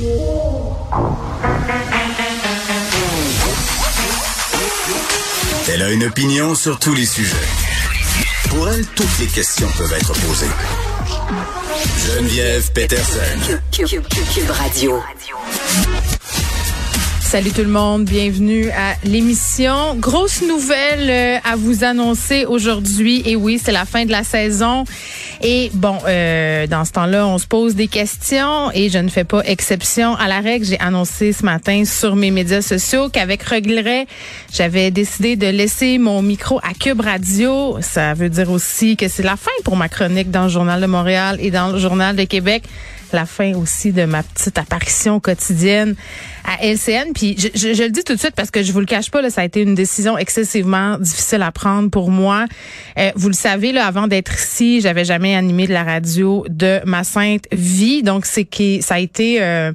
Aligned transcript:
Elle 0.00 0.06
a 5.82 5.90
une 5.90 6.04
opinion 6.04 6.54
sur 6.54 6.78
tous 6.78 6.94
les 6.94 7.04
sujets. 7.04 7.34
Pour 8.48 8.68
elle, 8.68 8.86
toutes 8.94 9.18
les 9.18 9.26
questions 9.26 9.66
peuvent 9.76 9.92
être 9.92 10.12
posées. 10.12 10.46
Geneviève 12.06 12.70
Peterson. 12.72 13.58
Cube 13.72 14.04
Radio. 14.50 15.02
Salut 17.20 17.50
tout 17.50 17.60
le 17.60 17.68
monde, 17.68 18.04
bienvenue 18.04 18.70
à 18.70 18.94
l'émission. 19.04 19.94
Grosse 19.96 20.40
nouvelle 20.40 21.10
euh, 21.10 21.38
à 21.44 21.56
vous 21.56 21.84
annoncer 21.84 22.46
aujourd'hui. 22.46 23.22
Et 23.26 23.36
oui, 23.36 23.60
c'est 23.62 23.72
la 23.72 23.84
fin 23.84 24.06
de 24.06 24.10
la 24.10 24.24
saison. 24.24 24.84
Et 25.42 25.70
bon, 25.72 25.98
euh, 26.06 26.66
dans 26.66 26.84
ce 26.84 26.92
temps-là, 26.92 27.26
on 27.26 27.38
se 27.38 27.46
pose 27.46 27.76
des 27.76 27.86
questions 27.86 28.72
et 28.72 28.88
je 28.90 28.98
ne 28.98 29.08
fais 29.08 29.24
pas 29.24 29.42
exception 29.44 30.16
à 30.16 30.26
la 30.26 30.40
règle. 30.40 30.64
J'ai 30.64 30.80
annoncé 30.80 31.32
ce 31.32 31.44
matin 31.44 31.84
sur 31.84 32.16
mes 32.16 32.32
médias 32.32 32.60
sociaux 32.60 33.08
qu'avec 33.08 33.44
regret, 33.44 34.06
j'avais 34.52 34.90
décidé 34.90 35.36
de 35.36 35.46
laisser 35.46 35.98
mon 35.98 36.22
micro 36.22 36.58
à 36.58 36.74
Cube 36.74 37.00
Radio. 37.00 37.78
Ça 37.80 38.14
veut 38.14 38.30
dire 38.30 38.50
aussi 38.50 38.96
que 38.96 39.06
c'est 39.06 39.22
la 39.22 39.36
fin 39.36 39.52
pour 39.64 39.76
ma 39.76 39.88
chronique 39.88 40.30
dans 40.30 40.44
le 40.44 40.48
Journal 40.48 40.80
de 40.80 40.86
Montréal 40.86 41.38
et 41.40 41.52
dans 41.52 41.68
le 41.68 41.78
Journal 41.78 42.16
de 42.16 42.24
Québec 42.24 42.64
la 43.12 43.26
fin 43.26 43.54
aussi 43.54 43.92
de 43.92 44.04
ma 44.04 44.22
petite 44.22 44.58
apparition 44.58 45.20
quotidienne 45.20 45.94
à 46.44 46.64
LCN. 46.64 47.12
Puis 47.14 47.36
je, 47.38 47.74
je, 47.74 47.82
le 47.82 47.90
dis 47.90 48.04
tout 48.04 48.14
de 48.14 48.18
suite 48.18 48.34
parce 48.34 48.50
que 48.50 48.62
je 48.62 48.72
vous 48.72 48.80
le 48.80 48.86
cache 48.86 49.10
pas, 49.10 49.22
là, 49.22 49.30
ça 49.30 49.42
a 49.42 49.44
été 49.44 49.60
une 49.60 49.74
décision 49.74 50.16
excessivement 50.16 50.98
difficile 50.98 51.42
à 51.42 51.52
prendre 51.52 51.90
pour 51.90 52.10
moi. 52.10 52.46
Euh, 52.98 53.10
vous 53.16 53.28
le 53.28 53.34
savez, 53.34 53.72
là, 53.72 53.86
avant 53.86 54.06
d'être 54.06 54.34
ici, 54.34 54.80
j'avais 54.80 55.04
jamais 55.04 55.34
animé 55.34 55.66
de 55.66 55.72
la 55.72 55.84
radio 55.84 56.44
de 56.48 56.80
ma 56.84 57.04
sainte 57.04 57.44
vie. 57.52 58.02
Donc 58.02 58.26
c'est 58.26 58.44
que 58.44 58.80
ça 58.80 58.94
a 58.94 58.98
été 58.98 59.42
euh, 59.42 59.72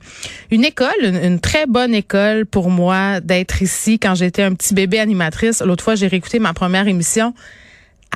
une 0.51 0.63
école, 0.63 0.89
une, 1.01 1.39
très 1.39 1.65
bonne 1.65 1.93
école 1.93 2.45
pour 2.45 2.69
moi 2.69 3.19
d'être 3.19 3.61
ici 3.61 3.99
quand 3.99 4.15
j'étais 4.15 4.43
un 4.43 4.53
petit 4.53 4.73
bébé 4.73 4.99
animatrice. 4.99 5.61
L'autre 5.61 5.83
fois, 5.83 5.95
j'ai 5.95 6.07
réécouté 6.07 6.39
ma 6.39 6.53
première 6.53 6.87
émission. 6.87 7.33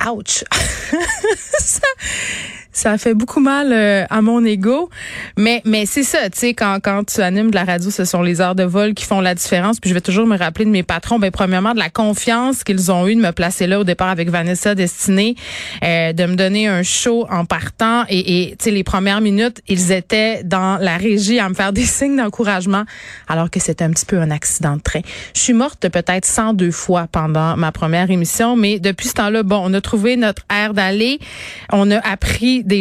Ouch! 0.06 0.44
ça 2.88 2.96
fait 2.96 3.14
beaucoup 3.14 3.40
mal 3.40 3.70
euh, 3.70 4.06
à 4.08 4.22
mon 4.22 4.42
ego. 4.44 4.88
Mais 5.36 5.60
mais 5.66 5.84
c'est 5.84 6.02
ça, 6.02 6.30
tu 6.30 6.38
sais, 6.38 6.54
quand, 6.54 6.78
quand 6.82 7.04
tu 7.04 7.20
animes 7.20 7.50
de 7.50 7.54
la 7.54 7.64
radio, 7.64 7.90
ce 7.90 8.06
sont 8.06 8.22
les 8.22 8.40
heures 8.40 8.54
de 8.54 8.62
vol 8.62 8.94
qui 8.94 9.04
font 9.04 9.20
la 9.20 9.34
différence. 9.34 9.78
Puis 9.78 9.90
je 9.90 9.94
vais 9.94 10.00
toujours 10.00 10.26
me 10.26 10.38
rappeler 10.38 10.64
de 10.64 10.70
mes 10.70 10.82
patrons, 10.82 11.18
ben 11.18 11.30
premièrement 11.30 11.74
de 11.74 11.78
la 11.78 11.90
confiance 11.90 12.64
qu'ils 12.64 12.90
ont 12.90 13.06
eu 13.06 13.14
de 13.14 13.20
me 13.20 13.32
placer 13.32 13.66
là 13.66 13.78
au 13.80 13.84
départ 13.84 14.08
avec 14.08 14.30
Vanessa 14.30 14.74
Destinée, 14.74 15.34
euh, 15.84 16.14
de 16.14 16.24
me 16.24 16.34
donner 16.34 16.66
un 16.66 16.82
show 16.82 17.26
en 17.30 17.44
partant. 17.44 18.04
Et 18.08 18.56
tu 18.58 18.64
sais, 18.64 18.70
les 18.70 18.84
premières 18.84 19.20
minutes, 19.20 19.60
ils 19.68 19.92
étaient 19.92 20.42
dans 20.42 20.78
la 20.78 20.96
régie 20.96 21.38
à 21.38 21.48
me 21.50 21.54
faire 21.54 21.74
des 21.74 21.84
signes 21.84 22.16
d'encouragement, 22.16 22.84
alors 23.28 23.50
que 23.50 23.60
c'était 23.60 23.84
un 23.84 23.90
petit 23.90 24.06
peu 24.06 24.18
un 24.18 24.30
accident 24.30 24.76
de 24.76 24.82
train. 24.82 25.00
Je 25.34 25.40
suis 25.40 25.52
morte 25.52 25.86
peut-être 25.88 26.24
102 26.24 26.70
fois 26.70 27.06
pendant 27.12 27.56
ma 27.56 27.70
première 27.70 28.10
émission, 28.10 28.56
mais 28.56 28.78
depuis 28.78 29.08
ce 29.08 29.14
temps-là, 29.14 29.42
bon, 29.42 29.60
on 29.62 29.74
a 29.74 29.80
trouvé 29.82 30.16
notre 30.16 30.42
air 30.50 30.72
d'aller. 30.72 31.18
On 31.70 31.90
a 31.90 31.98
appris 31.98 32.64
des 32.64 32.77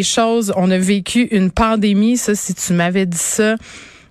On 0.56 0.72
a 0.72 0.78
vécu 0.78 1.23
une 1.31 1.52
pandémie. 1.52 2.17
Ça, 2.17 2.36
si 2.36 2.53
tu 2.53 2.73
m'avais 2.73 3.06
dit 3.06 3.17
ça, 3.17 3.56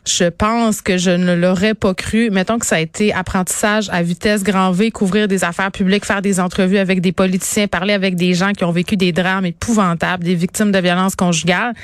je 0.06 0.24
pense 0.24 0.82
que 0.82 0.96
je 0.98 1.10
ne 1.10 1.34
l'aurais 1.34 1.74
pas 1.74 1.92
cru. 1.94 2.30
Mettons 2.30 2.58
que 2.58 2.66
ça 2.66 2.76
a 2.76 2.80
été 2.80 3.12
apprentissage 3.12 3.88
à 3.90 4.02
vitesse 4.02 4.44
grand 4.44 4.70
V, 4.70 4.90
couvrir 4.92 5.26
des 5.26 5.42
affaires 5.42 5.72
publiques, 5.72 6.04
faire 6.04 6.22
des 6.22 6.38
entrevues 6.38 6.78
avec 6.78 7.00
des 7.00 7.12
politiciens, 7.12 7.66
parler 7.66 7.92
avec 7.92 8.14
des 8.14 8.34
gens 8.34 8.52
qui 8.52 8.64
ont 8.64 8.70
vécu 8.70 8.96
des 8.96 9.12
drames 9.12 9.46
épouvantables, 9.46 10.22
des 10.22 10.36
victimes 10.36 10.70
de 10.70 10.78
violences 10.78 11.16
conjugales. 11.16 11.74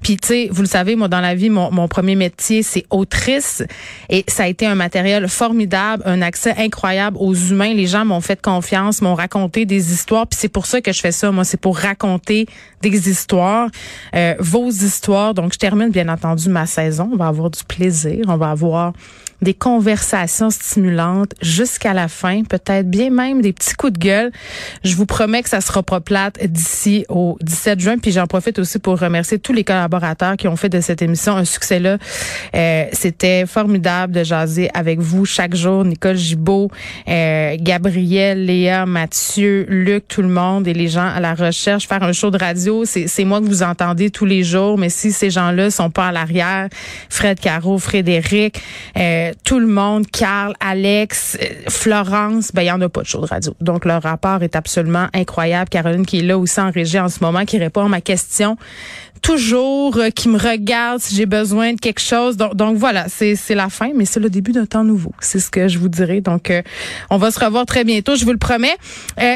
Puis, 0.00 0.16
tu 0.16 0.28
sais, 0.28 0.48
vous 0.52 0.62
le 0.62 0.68
savez, 0.68 0.94
moi, 0.94 1.08
dans 1.08 1.20
la 1.20 1.34
vie, 1.34 1.50
mon, 1.50 1.72
mon 1.72 1.88
premier 1.88 2.14
métier, 2.14 2.62
c'est 2.62 2.86
autrice. 2.90 3.64
Et 4.08 4.24
ça 4.28 4.44
a 4.44 4.46
été 4.46 4.64
un 4.66 4.76
matériel 4.76 5.28
formidable, 5.28 6.04
un 6.06 6.22
accès 6.22 6.54
incroyable 6.58 7.16
aux 7.18 7.34
humains. 7.34 7.74
Les 7.74 7.88
gens 7.88 8.04
m'ont 8.04 8.20
fait 8.20 8.40
confiance, 8.40 9.02
m'ont 9.02 9.16
raconté 9.16 9.66
des 9.66 9.92
histoires. 9.92 10.28
Puis 10.28 10.38
c'est 10.40 10.48
pour 10.48 10.66
ça 10.66 10.80
que 10.80 10.92
je 10.92 11.00
fais 11.00 11.12
ça. 11.12 11.32
Moi, 11.32 11.44
c'est 11.44 11.60
pour 11.60 11.78
raconter 11.78 12.46
des 12.80 13.08
histoires, 13.08 13.68
euh, 14.14 14.34
vos 14.38 14.70
histoires. 14.70 15.34
Donc, 15.34 15.52
je 15.52 15.58
termine, 15.58 15.90
bien 15.90 16.08
entendu, 16.08 16.48
ma 16.48 16.66
saison. 16.66 17.10
On 17.12 17.16
va 17.16 17.26
avoir 17.26 17.50
du. 17.50 17.58
On 18.26 18.36
va 18.36 18.50
avoir 18.50 18.92
des 19.42 19.54
conversations 19.54 20.50
stimulantes 20.50 21.34
jusqu'à 21.42 21.92
la 21.92 22.08
fin, 22.08 22.44
peut-être 22.44 22.88
bien 22.88 23.10
même 23.10 23.42
des 23.42 23.52
petits 23.52 23.74
coups 23.74 23.92
de 23.92 23.98
gueule. 23.98 24.32
Je 24.84 24.94
vous 24.94 25.06
promets 25.06 25.42
que 25.42 25.48
ça 25.48 25.60
sera 25.60 25.82
pas 25.82 26.00
plate 26.00 26.38
d'ici 26.44 27.04
au 27.08 27.36
17 27.42 27.80
juin. 27.80 27.98
Puis 27.98 28.12
j'en 28.12 28.26
profite 28.26 28.58
aussi 28.58 28.78
pour 28.78 28.98
remercier 28.98 29.38
tous 29.38 29.52
les 29.52 29.64
collaborateurs 29.64 30.36
qui 30.36 30.48
ont 30.48 30.56
fait 30.56 30.68
de 30.68 30.80
cette 30.80 31.02
émission 31.02 31.36
un 31.36 31.44
succès 31.44 31.80
là. 31.80 31.98
Euh, 32.54 32.84
C'était 32.92 33.46
formidable 33.46 34.12
de 34.12 34.22
jaser 34.24 34.70
avec 34.74 35.00
vous 35.00 35.24
chaque 35.24 35.54
jour. 35.54 35.84
Nicole 35.84 36.16
Gibault, 36.16 36.70
euh, 37.08 37.56
Gabriel, 37.58 38.46
Léa, 38.46 38.86
Mathieu, 38.86 39.66
Luc, 39.68 40.06
tout 40.08 40.22
le 40.22 40.28
monde 40.28 40.68
et 40.68 40.74
les 40.74 40.88
gens 40.88 41.08
à 41.08 41.20
la 41.20 41.34
recherche. 41.34 41.88
Faire 41.88 42.02
un 42.02 42.12
show 42.12 42.30
de 42.30 42.38
radio, 42.38 42.84
c'est 42.84 43.24
moi 43.24 43.40
que 43.40 43.46
vous 43.46 43.62
entendez 43.62 44.10
tous 44.10 44.24
les 44.24 44.44
jours. 44.44 44.78
Mais 44.78 44.88
si 44.88 45.10
ces 45.10 45.30
gens-là 45.30 45.70
sont 45.70 45.90
pas 45.90 46.08
à 46.08 46.12
l'arrière, 46.12 46.68
Fred 47.08 47.40
Caro, 47.40 47.78
Frédéric, 47.78 48.60
euh, 48.96 49.31
tout 49.44 49.58
le 49.58 49.66
monde, 49.66 50.06
Carl, 50.10 50.54
Alex, 50.60 51.36
euh, 51.40 51.46
Florence, 51.68 52.52
ben 52.52 52.62
il 52.62 52.66
y 52.66 52.70
en 52.70 52.80
a 52.80 52.88
pas 52.88 53.02
de 53.02 53.06
show 53.06 53.20
de 53.20 53.26
radio. 53.26 53.54
Donc 53.60 53.84
leur 53.84 54.02
rapport 54.02 54.42
est 54.42 54.56
absolument 54.56 55.08
incroyable. 55.12 55.68
Caroline 55.68 56.06
qui 56.06 56.20
est 56.20 56.22
là 56.22 56.38
aussi 56.38 56.60
en 56.60 56.70
régie 56.70 56.98
en 56.98 57.08
ce 57.08 57.20
moment, 57.20 57.44
qui 57.44 57.58
répond 57.58 57.84
à 57.84 57.88
ma 57.88 58.00
question 58.00 58.56
toujours, 59.20 59.98
euh, 59.98 60.10
qui 60.10 60.28
me 60.28 60.36
regarde 60.36 61.00
si 61.00 61.14
j'ai 61.14 61.26
besoin 61.26 61.74
de 61.74 61.80
quelque 61.80 62.00
chose. 62.00 62.36
Donc, 62.36 62.76
voilà, 62.76 63.06
c'est 63.08 63.36
la 63.54 63.68
fin, 63.68 63.90
mais 63.94 64.04
c'est 64.04 64.18
le 64.18 64.28
début 64.28 64.50
d'un 64.50 64.66
temps 64.66 64.82
nouveau. 64.82 65.12
C'est 65.20 65.38
ce 65.38 65.48
que 65.48 65.68
je 65.68 65.78
vous 65.78 65.88
dirais. 65.88 66.20
Donc 66.20 66.50
euh, 66.50 66.62
on 67.08 67.18
va 67.18 67.30
se 67.30 67.38
revoir 67.38 67.64
très 67.64 67.84
bientôt, 67.84 68.16
je 68.16 68.24
vous 68.24 68.32
le 68.32 68.38
promets. 68.38 68.76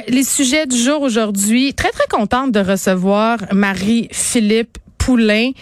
les 0.09 0.25
sujets 0.25 0.67
du 0.67 0.77
jour 0.77 1.03
aujourd'hui, 1.03 1.73
très 1.75 1.91
très 1.91 2.07
contente 2.11 2.51
de 2.51 2.61
recevoir 2.61 3.39
Marie-Philippe 3.53 4.79
Poulain 4.99 5.53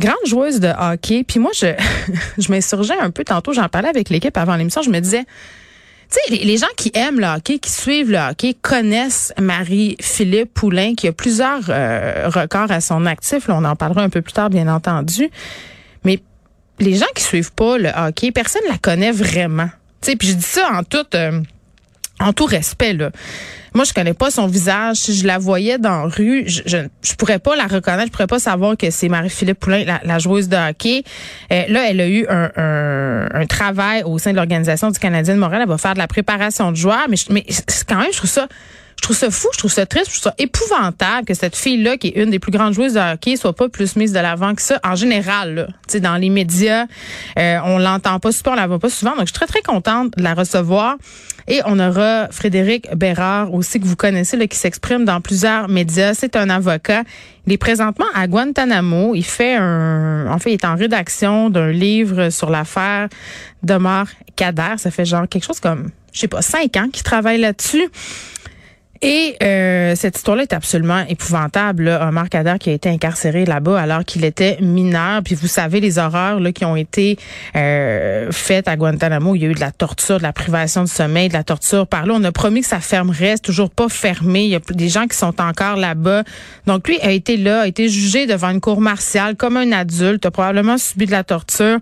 grande 0.00 0.26
joueuse 0.26 0.58
de 0.58 0.72
hockey. 0.76 1.22
Puis 1.22 1.38
moi, 1.38 1.52
je, 1.54 1.66
je 2.38 2.50
m'insurgeais 2.50 2.98
un 2.98 3.10
peu 3.10 3.22
tantôt, 3.22 3.52
j'en 3.52 3.68
parlais 3.68 3.88
avec 3.88 4.10
l'équipe 4.10 4.36
avant 4.36 4.56
l'émission, 4.56 4.82
je 4.82 4.90
me 4.90 4.98
disais, 4.98 5.24
tu 6.10 6.18
sais, 6.36 6.44
les, 6.44 6.56
gens 6.56 6.66
qui 6.76 6.90
aiment 6.94 7.20
le 7.20 7.26
hockey, 7.26 7.60
qui 7.60 7.70
suivent 7.70 8.10
le 8.10 8.18
hockey, 8.18 8.54
connaissent 8.60 9.32
Marie-Philippe 9.40 10.52
Poulain, 10.52 10.94
qui 10.96 11.06
a 11.06 11.12
plusieurs 11.12 11.60
euh, 11.68 12.28
records 12.28 12.72
à 12.72 12.80
son 12.80 13.06
actif. 13.06 13.46
Là, 13.46 13.54
on 13.56 13.64
en 13.64 13.76
parlera 13.76 14.02
un 14.02 14.08
peu 14.08 14.20
plus 14.20 14.32
tard, 14.32 14.50
bien 14.50 14.66
entendu. 14.66 15.30
Mais 16.02 16.18
les 16.80 16.96
gens 16.96 17.06
qui 17.14 17.22
suivent 17.22 17.52
pas 17.52 17.78
le 17.78 17.90
hockey, 17.96 18.32
personne 18.32 18.62
la 18.68 18.78
connaît 18.78 19.12
vraiment. 19.12 19.68
Tu 20.00 20.10
sais, 20.10 20.16
puis 20.16 20.28
je 20.28 20.34
dis 20.34 20.42
ça 20.42 20.68
en 20.72 20.82
toute... 20.82 21.14
Euh, 21.14 21.42
en 22.20 22.32
tout 22.32 22.46
respect, 22.46 22.92
là. 22.92 23.10
Moi, 23.72 23.84
je 23.84 23.92
connais 23.92 24.14
pas 24.14 24.30
son 24.30 24.46
visage. 24.48 24.96
Si 24.96 25.14
je 25.14 25.26
la 25.26 25.38
voyais 25.38 25.78
dans 25.78 26.04
la 26.04 26.08
rue, 26.08 26.44
je, 26.46 26.62
je, 26.66 27.14
pourrais 27.14 27.38
pas 27.38 27.54
la 27.54 27.64
reconnaître. 27.66 28.06
Je 28.06 28.10
pourrais 28.10 28.26
pas 28.26 28.40
savoir 28.40 28.76
que 28.76 28.90
c'est 28.90 29.08
Marie-Philippe 29.08 29.60
Poulain, 29.60 29.84
la, 30.02 30.18
joueuse 30.18 30.48
de 30.48 30.56
hockey. 30.56 31.04
Euh, 31.52 31.62
là, 31.68 31.88
elle 31.88 32.00
a 32.00 32.08
eu 32.08 32.26
un, 32.28 32.50
un, 33.32 33.46
travail 33.46 34.02
au 34.02 34.18
sein 34.18 34.32
de 34.32 34.36
l'organisation 34.36 34.90
du 34.90 34.98
Canadien 34.98 35.34
de 35.34 35.38
Montréal. 35.38 35.62
Elle 35.62 35.68
va 35.68 35.78
faire 35.78 35.94
de 35.94 35.98
la 35.98 36.08
préparation 36.08 36.72
de 36.72 36.76
joueurs. 36.76 37.06
Mais, 37.08 37.16
mais 37.30 37.46
quand 37.88 37.98
même, 37.98 38.12
je 38.12 38.16
trouve 38.16 38.30
ça 38.30 38.48
je 39.00 39.02
trouve 39.02 39.16
ça 39.16 39.30
fou, 39.30 39.48
je 39.54 39.58
trouve 39.58 39.72
ça 39.72 39.86
triste, 39.86 40.10
je 40.14 40.20
trouve 40.20 40.24
ça 40.24 40.34
épouvantable 40.36 41.24
que 41.26 41.32
cette 41.32 41.56
fille-là, 41.56 41.96
qui 41.96 42.08
est 42.08 42.22
une 42.22 42.30
des 42.30 42.38
plus 42.38 42.52
grandes 42.52 42.74
joueuses 42.74 42.92
de 42.92 43.00
hockey, 43.00 43.36
soit 43.36 43.54
pas 43.54 43.70
plus 43.70 43.96
mise 43.96 44.12
de 44.12 44.18
l'avant 44.18 44.54
que 44.54 44.60
ça. 44.60 44.78
En 44.84 44.94
général, 44.94 45.54
là, 45.54 46.00
dans 46.00 46.16
les 46.16 46.28
médias, 46.28 46.84
euh, 47.38 47.58
on 47.64 47.78
l'entend 47.78 48.20
pas 48.20 48.30
souvent, 48.30 48.52
on 48.52 48.56
la 48.56 48.66
voit 48.66 48.78
pas 48.78 48.90
souvent. 48.90 49.12
Donc, 49.12 49.20
je 49.20 49.26
suis 49.26 49.32
très, 49.32 49.46
très 49.46 49.62
contente 49.62 50.12
de 50.18 50.22
la 50.22 50.34
recevoir. 50.34 50.96
Et 51.48 51.62
on 51.64 51.80
aura 51.80 52.28
Frédéric 52.30 52.94
Bérard 52.94 53.54
aussi, 53.54 53.80
que 53.80 53.86
vous 53.86 53.96
connaissez, 53.96 54.36
là, 54.36 54.46
qui 54.46 54.58
s'exprime 54.58 55.06
dans 55.06 55.22
plusieurs 55.22 55.68
médias. 55.68 56.12
C'est 56.12 56.36
un 56.36 56.50
avocat. 56.50 57.04
Il 57.46 57.54
est 57.54 57.58
présentement 57.58 58.06
à 58.14 58.26
Guantanamo. 58.26 59.14
Il 59.14 59.24
fait 59.24 59.56
un, 59.56 60.30
en 60.30 60.38
fait, 60.38 60.50
il 60.50 60.54
est 60.54 60.64
en 60.66 60.76
rédaction 60.76 61.48
d'un 61.48 61.72
livre 61.72 62.28
sur 62.28 62.50
l'affaire 62.50 63.08
d'Omar 63.62 64.08
Kader. 64.36 64.74
Ça 64.76 64.90
fait 64.90 65.06
genre 65.06 65.26
quelque 65.26 65.44
chose 65.44 65.58
comme, 65.58 65.90
je 66.12 66.20
sais 66.20 66.28
pas, 66.28 66.42
cinq 66.42 66.76
ans 66.76 66.88
qu'il 66.92 67.02
travaille 67.02 67.40
là-dessus. 67.40 67.88
Et 69.02 69.34
euh, 69.42 69.94
cette 69.96 70.18
histoire-là 70.18 70.42
est 70.42 70.52
absolument 70.52 71.02
épouvantable. 71.08 71.84
Là. 71.84 72.06
Omar 72.06 72.28
Kader 72.28 72.56
qui 72.60 72.68
a 72.68 72.74
été 72.74 72.90
incarcéré 72.90 73.46
là-bas 73.46 73.80
alors 73.80 74.04
qu'il 74.04 74.26
était 74.26 74.58
mineur. 74.60 75.22
Puis 75.22 75.34
vous 75.34 75.46
savez 75.46 75.80
les 75.80 75.98
horreurs 75.98 76.38
là, 76.38 76.52
qui 76.52 76.66
ont 76.66 76.76
été 76.76 77.16
euh, 77.56 78.30
faites 78.30 78.68
à 78.68 78.76
Guantanamo. 78.76 79.34
Il 79.36 79.42
y 79.42 79.46
a 79.46 79.48
eu 79.48 79.54
de 79.54 79.60
la 79.60 79.72
torture, 79.72 80.18
de 80.18 80.22
la 80.22 80.34
privation 80.34 80.82
de 80.82 80.88
sommeil, 80.88 81.28
de 81.28 81.32
la 81.32 81.44
torture 81.44 81.86
par 81.86 82.04
là. 82.04 82.12
On 82.14 82.24
a 82.24 82.32
promis 82.32 82.60
que 82.60 82.66
ça 82.66 82.80
fermerait. 82.80 83.36
C'est 83.36 83.42
toujours 83.42 83.70
pas 83.70 83.88
fermé. 83.88 84.44
Il 84.44 84.50
y 84.50 84.54
a 84.54 84.60
des 84.68 84.90
gens 84.90 85.06
qui 85.06 85.16
sont 85.16 85.40
encore 85.40 85.76
là-bas. 85.76 86.24
Donc 86.66 86.86
lui 86.86 87.00
a 87.00 87.10
été 87.10 87.38
là, 87.38 87.62
a 87.62 87.66
été 87.66 87.88
jugé 87.88 88.26
devant 88.26 88.50
une 88.50 88.60
cour 88.60 88.82
martiale 88.82 89.34
comme 89.34 89.56
un 89.56 89.72
adulte, 89.72 90.26
a 90.26 90.30
probablement 90.30 90.76
subi 90.76 91.06
de 91.06 91.12
la 91.12 91.24
torture. 91.24 91.78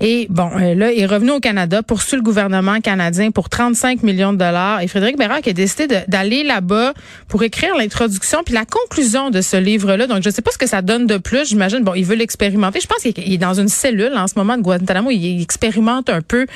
Et 0.00 0.26
bon, 0.30 0.50
euh, 0.56 0.74
là, 0.74 0.92
il 0.92 1.00
est 1.00 1.06
revenu 1.06 1.32
au 1.32 1.40
Canada, 1.40 1.82
poursuit 1.82 2.16
le 2.16 2.22
gouvernement 2.22 2.80
canadien 2.80 3.30
pour 3.30 3.48
35 3.48 4.02
millions 4.02 4.32
de 4.32 4.38
dollars. 4.38 4.80
Et 4.82 4.88
Frédéric 4.88 5.18
Bérard 5.18 5.40
qui 5.40 5.50
a 5.50 5.52
décidé 5.52 5.86
d'aller 6.08 6.42
là-bas 6.46 6.94
pour 7.28 7.42
écrire 7.42 7.76
l'introduction 7.76 8.42
puis 8.44 8.54
la 8.54 8.64
conclusion 8.64 9.30
de 9.30 9.40
ce 9.40 9.56
livre-là. 9.56 10.06
Donc, 10.06 10.22
je 10.22 10.30
sais 10.30 10.42
pas 10.42 10.50
ce 10.50 10.58
que 10.58 10.66
ça 10.66 10.82
donne 10.82 11.06
de 11.06 11.18
plus. 11.18 11.48
J'imagine, 11.48 11.84
bon, 11.84 11.94
il 11.94 12.04
veut 12.04 12.14
l'expérimenter. 12.14 12.80
Je 12.80 12.86
pense 12.86 13.02
qu'il 13.02 13.32
est 13.32 13.38
dans 13.38 13.54
une 13.54 13.68
cellule 13.68 14.14
en 14.16 14.26
ce 14.26 14.34
moment 14.36 14.56
de 14.56 14.62
Guantanamo. 14.62 15.10
Il 15.10 15.42
expérimente 15.42 16.08
un 16.08 16.22
peu 16.22 16.46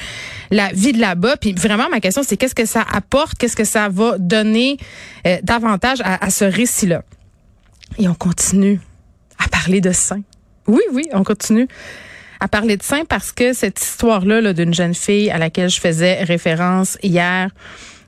la 0.51 0.69
vie 0.69 0.93
de 0.93 1.01
là-bas. 1.01 1.37
Puis 1.37 1.53
vraiment, 1.53 1.89
ma 1.91 2.01
question, 2.01 2.23
c'est 2.25 2.37
qu'est-ce 2.37 2.55
que 2.55 2.67
ça 2.67 2.85
apporte? 2.93 3.37
Qu'est-ce 3.39 3.57
que 3.57 3.65
ça 3.65 3.89
va 3.89 4.17
donner 4.19 4.79
euh, 5.27 5.39
davantage 5.43 5.99
à, 6.03 6.25
à 6.25 6.31
ce 6.31 6.45
récit-là? 6.45 7.03
Et 7.99 8.09
on 8.09 8.15
continue 8.15 8.81
à 9.39 9.49
parler 9.49 9.81
de 9.81 9.93
saints. 9.93 10.23
Oui, 10.67 10.83
oui, 10.93 11.05
on 11.13 11.25
continue 11.25 11.69
à 12.41 12.49
parler 12.49 12.77
de 12.77 12.83
saints 12.83 13.05
parce 13.09 13.33
que 13.33 13.53
cette 13.53 13.81
histoire-là 13.81 14.41
-là, 14.41 14.53
d'une 14.55 14.73
jeune 14.73 14.95
fille 14.95 15.31
à 15.31 15.39
laquelle 15.39 15.69
je 15.69 15.81
faisais 15.81 16.23
référence 16.23 16.97
hier, 17.03 17.51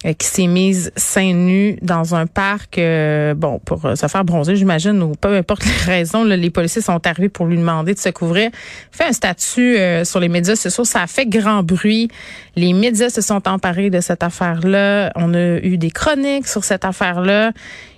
qui 0.03 0.27
s'est 0.27 0.47
mise 0.49 0.93
seins 0.97 1.33
nus 1.33 1.79
dans 1.81 2.15
un 2.15 2.27
parc, 2.27 2.79
euh, 2.79 3.35
bon, 3.35 3.61
pour 3.65 3.85
euh, 3.87 3.95
se 3.95 4.07
faire 4.09 4.25
bronzer, 4.25 4.57
j'imagine, 4.57 5.01
ou 5.03 5.13
peu 5.15 5.37
importe 5.37 5.65
les 5.87 5.93
raisons, 5.93 6.25
les 6.25 6.51
policiers 6.51 6.83
sont 6.83 7.07
arrivés 7.07 7.29
pour 7.29 7.47
lui 7.47 7.57
demander 7.57 7.95
de 7.95 7.99
se 7.99 8.09
couvrir. 8.09 8.51
Fait 8.91 9.05
un 9.05 9.13
statut 9.13 9.77
sur 10.05 10.21
les 10.21 10.29
médias 10.29 10.57
sociaux, 10.57 10.85
ça 10.85 11.03
a 11.03 11.07
fait 11.07 11.27
grand 11.27 11.63
bruit. 11.63 12.09
Les 12.57 12.73
médias 12.73 13.11
se 13.11 13.21
sont 13.21 13.49
emparés 13.49 13.91
de 13.91 14.01
cette 14.01 14.23
affaire-là. 14.23 15.13
On 15.15 15.35
a 15.35 15.59
eu 15.59 15.79
des 15.79 15.91
chroniques 15.91 16.49
sur 16.49 16.65
cette 16.65 16.85
affaire-là. 16.85 17.53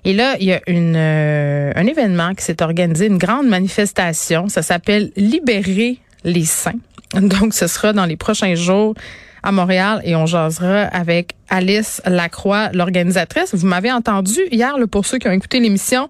Et 0.05 0.13
là, 0.13 0.37
il 0.39 0.47
y 0.47 0.53
a 0.53 0.61
une, 0.67 0.97
un 0.97 1.87
événement 1.87 2.35
qui 2.35 2.45
s'est 2.45 2.63
organisé, 2.63 3.07
une 3.07 3.19
grande 3.19 3.49
manifestation. 3.49 4.49
Ça 4.49 4.63
s'appelle 4.63 5.11
Libérer 5.17 5.99
les 6.25 6.45
seins. 6.45 6.79
Donc, 7.15 7.55
ce 7.55 7.67
sera 7.67 7.93
dans 7.93 8.07
les 8.07 8.17
prochains 8.17 8.55
jours 8.55 8.95
à 9.45 9.53
Montréal 9.53 10.01
et 10.05 10.17
on 10.17 10.27
jasera 10.27 10.85
avec 10.85 11.35
Alice 11.51 12.01
Lacroix, 12.07 12.71
l'organisatrice. 12.73 13.55
Vous 13.55 13.67
m'avez 13.67 13.93
entendu 13.93 14.41
hier, 14.51 14.77
là, 14.79 14.87
pour 14.87 15.05
ceux 15.05 15.19
qui 15.19 15.29
ont 15.29 15.33
écouté 15.33 15.61
l'émission. 15.61 16.09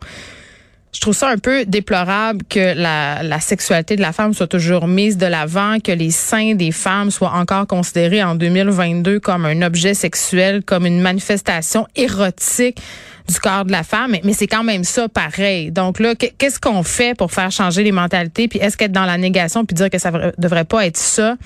Je 0.92 1.00
trouve 1.00 1.14
ça 1.14 1.28
un 1.28 1.38
peu 1.38 1.64
déplorable 1.64 2.44
que 2.48 2.74
la, 2.74 3.40
sexualité 3.40 3.96
de 3.96 4.00
la 4.00 4.12
femme 4.12 4.32
soit 4.32 4.46
toujours 4.46 4.86
mise 4.86 5.18
de 5.18 5.26
l'avant, 5.26 5.80
que 5.80 5.90
les 5.90 6.12
seins 6.12 6.54
des 6.54 6.70
femmes 6.70 7.10
soient 7.10 7.32
encore 7.32 7.66
considérés 7.66 8.22
en 8.22 8.36
2022 8.36 9.18
comme 9.18 9.44
un 9.44 9.62
objet 9.62 9.94
sexuel, 9.94 10.62
comme 10.62 10.86
une 10.86 11.00
manifestation 11.00 11.88
érotique 11.96 12.80
du 13.28 13.40
corps 13.40 13.64
de 13.64 13.72
la 13.72 13.82
femme, 13.82 14.12
mais, 14.12 14.20
mais 14.22 14.34
c'est 14.34 14.46
quand 14.46 14.62
même 14.62 14.84
ça 14.84 15.08
pareil. 15.08 15.72
Donc 15.72 15.98
là, 15.98 16.14
qu'est-ce 16.14 16.60
qu'on 16.60 16.84
fait 16.84 17.16
pour 17.16 17.32
faire 17.32 17.50
changer 17.50 17.82
les 17.82 17.90
mentalités? 17.90 18.46
Puis 18.46 18.60
est-ce 18.60 18.76
qu'être 18.76 18.92
dans 18.92 19.06
la 19.06 19.18
négation 19.18 19.64
puis 19.64 19.74
dire 19.74 19.90
que 19.90 19.98
ça 19.98 20.12
devrait 20.38 20.64
pas 20.64 20.86
être 20.86 20.98
ça? 20.98 21.36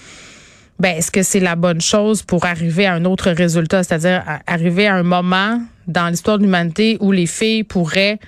Ben 0.78 0.96
est-ce 0.96 1.10
que 1.10 1.22
c'est 1.22 1.40
la 1.40 1.56
bonne 1.56 1.80
chose 1.80 2.22
pour 2.22 2.44
arriver 2.44 2.86
à 2.86 2.94
un 2.94 3.04
autre 3.04 3.30
résultat, 3.30 3.82
c'est-à-dire 3.82 4.22
arriver 4.46 4.86
à 4.86 4.94
un 4.94 5.02
moment 5.02 5.60
dans 5.86 6.08
l'histoire 6.08 6.38
de 6.38 6.44
l'humanité 6.44 6.98
où 7.00 7.10
les 7.12 7.26
filles 7.26 7.64
pourraient 7.64 8.18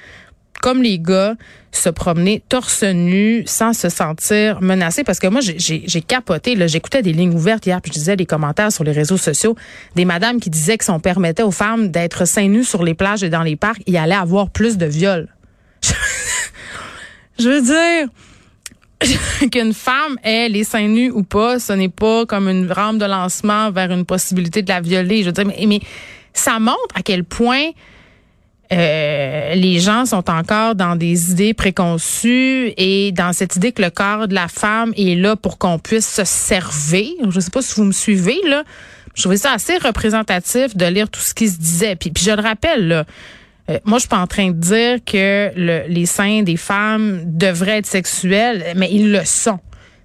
comme 0.60 0.82
les 0.82 0.98
gars, 0.98 1.36
se 1.72 1.88
promener 1.88 2.42
torse 2.48 2.82
nu 2.82 3.44
sans 3.46 3.72
se 3.72 3.88
sentir 3.88 4.60
menacées? 4.60 5.04
Parce 5.04 5.18
que 5.18 5.26
moi, 5.26 5.40
j'ai 5.40 6.02
capoté. 6.02 6.56
J'écoutais 6.68 7.02
des 7.02 7.12
lignes 7.12 7.34
ouvertes 7.34 7.66
hier, 7.66 7.80
puis 7.80 7.92
je 7.92 7.98
disais 7.98 8.16
des 8.16 8.26
commentaires 8.26 8.70
sur 8.70 8.84
les 8.84 8.92
réseaux 8.92 9.16
sociaux. 9.16 9.56
Des 9.96 10.04
madames 10.04 10.40
qui 10.40 10.50
disaient 10.50 10.76
que 10.76 10.84
si 10.84 10.90
on 10.90 11.00
permettait 11.00 11.42
aux 11.42 11.50
femmes 11.50 11.88
d'être 11.88 12.26
seins 12.26 12.48
nus 12.48 12.64
sur 12.64 12.84
les 12.84 12.94
plages 12.94 13.22
et 13.22 13.30
dans 13.30 13.42
les 13.42 13.56
parcs, 13.56 13.80
il 13.86 13.96
allait 13.96 14.14
avoir 14.14 14.50
plus 14.50 14.76
de 14.76 14.86
viols. 14.86 15.28
je 17.38 17.48
veux 17.48 17.62
dire 17.62 18.08
qu'une 19.50 19.72
femme 19.72 20.18
ait 20.22 20.48
les 20.48 20.64
seins 20.64 20.88
nus 20.88 21.10
ou 21.10 21.22
pas, 21.22 21.58
ce 21.58 21.72
n'est 21.72 21.88
pas 21.88 22.26
comme 22.26 22.48
une 22.48 22.70
rampe 22.70 22.98
de 22.98 23.06
lancement 23.06 23.70
vers 23.70 23.90
une 23.90 24.04
possibilité 24.04 24.62
de 24.62 24.68
la 24.68 24.80
violer. 24.80 25.22
Je 25.22 25.26
veux 25.26 25.32
dire, 25.32 25.46
mais, 25.46 25.80
ça 26.32 26.60
montre 26.60 26.94
à 26.94 27.02
quel 27.02 27.24
point 27.24 27.70
euh, 28.72 29.54
les 29.54 29.80
gens 29.80 30.06
sont 30.06 30.30
encore 30.30 30.76
dans 30.76 30.94
des 30.94 31.32
idées 31.32 31.54
préconçues 31.54 32.72
et 32.76 33.10
dans 33.10 33.32
cette 33.32 33.56
idée 33.56 33.72
que 33.72 33.82
le 33.82 33.90
corps 33.90 34.28
de 34.28 34.34
la 34.34 34.46
femme 34.46 34.92
est 34.96 35.16
là 35.16 35.34
pour 35.34 35.58
qu'on 35.58 35.80
puisse 35.80 36.08
se 36.08 36.24
servir. 36.24 37.10
Je 37.30 37.40
sais 37.40 37.50
pas 37.50 37.62
si 37.62 37.74
vous 37.74 37.84
me 37.84 37.92
suivez 37.92 38.38
là. 38.46 38.62
Je 39.14 39.22
trouvais 39.22 39.38
ça 39.38 39.52
assez 39.52 39.76
représentatif 39.78 40.76
de 40.76 40.86
lire 40.86 41.10
tout 41.10 41.20
ce 41.20 41.34
qui 41.34 41.48
se 41.48 41.58
disait. 41.58 41.96
Puis, 41.96 42.10
puis 42.10 42.24
je 42.24 42.30
le 42.30 42.40
rappelle 42.40 42.86
là, 42.86 43.04
euh, 43.70 43.78
moi, 43.84 43.98
je 43.98 44.00
suis 44.00 44.08
pas 44.08 44.18
en 44.18 44.26
train 44.26 44.48
de 44.48 44.56
dire 44.56 44.98
que 45.04 45.52
les 45.88 46.06
seins 46.06 46.42
des 46.42 46.56
femmes 46.56 47.22
devraient 47.24 47.78
être 47.78 47.86
sexuels, 47.86 48.64
mais 48.76 48.90
ils 48.90 49.12
le 49.12 49.24
sont. 49.24 49.58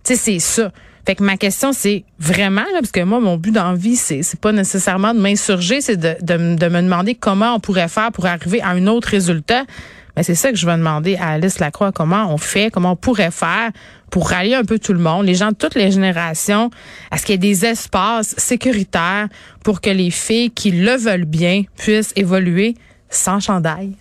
Tu 0.03 0.15
sais, 0.15 0.15
c'est 0.15 0.39
ça. 0.39 0.71
Fait 1.05 1.15
que 1.15 1.23
ma 1.23 1.37
question, 1.37 1.71
c'est 1.71 2.03
vraiment, 2.17 2.61
là, 2.61 2.79
parce 2.79 2.91
que 2.91 3.01
moi, 3.01 3.19
mon 3.19 3.37
but 3.37 3.51
d'envie, 3.51 3.95
c'est, 3.95 4.23
c'est 4.23 4.39
pas 4.39 4.51
nécessairement 4.51 5.13
de 5.13 5.19
m'insurger, 5.19 5.79
c'est 5.81 5.97
de, 5.97 6.15
de, 6.21 6.37
me 6.37 6.55
demander 6.55 7.13
comment 7.13 7.55
on 7.55 7.59
pourrait 7.59 7.87
faire 7.87 8.11
pour 8.11 8.25
arriver 8.25 8.61
à 8.61 8.69
un 8.69 8.87
autre 8.87 9.09
résultat. 9.09 9.65
Mais 10.17 10.23
c'est 10.23 10.33
ça 10.33 10.49
que 10.49 10.57
je 10.57 10.65
vais 10.65 10.77
demander 10.77 11.15
à 11.17 11.33
Alice 11.33 11.59
Lacroix, 11.59 11.91
comment 11.91 12.33
on 12.33 12.37
fait, 12.37 12.71
comment 12.71 12.93
on 12.93 12.95
pourrait 12.95 13.31
faire 13.31 13.71
pour 14.09 14.29
rallier 14.29 14.55
un 14.55 14.63
peu 14.63 14.79
tout 14.79 14.93
le 14.93 14.99
monde, 14.99 15.25
les 15.25 15.35
gens 15.35 15.49
de 15.49 15.55
toutes 15.55 15.75
les 15.75 15.91
générations, 15.91 16.71
à 17.11 17.17
ce 17.17 17.25
qu'il 17.25 17.33
y 17.33 17.35
ait 17.35 17.37
des 17.37 17.65
espaces 17.65 18.33
sécuritaires 18.37 19.27
pour 19.63 19.81
que 19.81 19.89
les 19.89 20.09
filles 20.09 20.51
qui 20.51 20.71
le 20.71 20.95
veulent 20.95 21.25
bien 21.25 21.63
puissent 21.77 22.13
évoluer 22.15 22.75
sans 23.09 23.39
chandail. 23.39 23.95